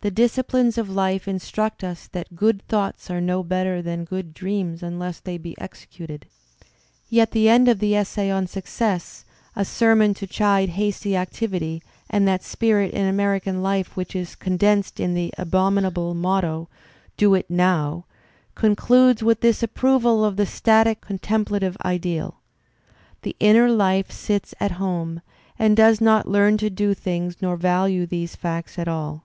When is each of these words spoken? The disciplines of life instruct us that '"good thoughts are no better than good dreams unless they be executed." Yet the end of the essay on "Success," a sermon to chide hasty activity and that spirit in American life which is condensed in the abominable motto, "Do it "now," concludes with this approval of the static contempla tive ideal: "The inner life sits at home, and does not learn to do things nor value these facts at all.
The 0.00 0.10
disciplines 0.10 0.76
of 0.76 0.90
life 0.90 1.26
instruct 1.26 1.82
us 1.82 2.08
that 2.08 2.36
'"good 2.36 2.60
thoughts 2.68 3.08
are 3.08 3.22
no 3.22 3.42
better 3.42 3.80
than 3.80 4.04
good 4.04 4.34
dreams 4.34 4.82
unless 4.82 5.20
they 5.20 5.38
be 5.38 5.56
executed." 5.58 6.26
Yet 7.08 7.30
the 7.30 7.48
end 7.48 7.68
of 7.68 7.78
the 7.78 7.94
essay 7.94 8.30
on 8.30 8.46
"Success," 8.46 9.24
a 9.56 9.64
sermon 9.64 10.12
to 10.14 10.26
chide 10.26 10.70
hasty 10.70 11.16
activity 11.16 11.82
and 12.10 12.28
that 12.28 12.42
spirit 12.42 12.92
in 12.92 13.06
American 13.06 13.62
life 13.62 13.96
which 13.96 14.14
is 14.14 14.34
condensed 14.34 15.00
in 15.00 15.14
the 15.14 15.32
abominable 15.38 16.12
motto, 16.14 16.68
"Do 17.16 17.34
it 17.34 17.48
"now," 17.48 18.04
concludes 18.54 19.22
with 19.22 19.40
this 19.40 19.62
approval 19.62 20.22
of 20.22 20.36
the 20.36 20.46
static 20.46 21.00
contempla 21.00 21.60
tive 21.60 21.78
ideal: 21.82 22.40
"The 23.22 23.36
inner 23.40 23.70
life 23.70 24.10
sits 24.10 24.52
at 24.60 24.72
home, 24.72 25.22
and 25.58 25.76
does 25.76 26.00
not 26.00 26.28
learn 26.28 26.58
to 26.58 26.68
do 26.68 26.92
things 26.92 27.40
nor 27.40 27.56
value 27.56 28.04
these 28.04 28.36
facts 28.36 28.78
at 28.78 28.88
all. 28.88 29.24